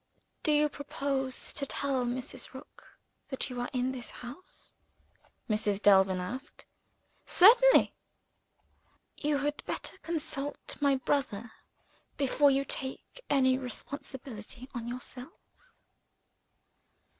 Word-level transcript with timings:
"Do 0.41 0.51
you 0.51 0.67
propose 0.67 1.53
to 1.53 1.67
tell 1.67 2.07
Mrs. 2.07 2.55
Rook 2.55 2.97
that 3.29 3.51
you 3.51 3.61
are 3.61 3.69
in 3.71 3.91
this 3.91 4.09
house?" 4.09 4.73
Mrs. 5.47 5.79
Delvin 5.79 6.19
asked. 6.19 6.65
"Certainly." 7.27 7.93
"You 9.15 9.37
had 9.37 9.63
better 9.67 9.99
consult 9.99 10.75
my 10.81 10.95
brother, 10.95 11.51
before 12.17 12.49
you 12.49 12.65
take 12.65 13.23
any 13.29 13.59
responsibility 13.59 14.67
on 14.73 14.87
yourself." 14.87 15.39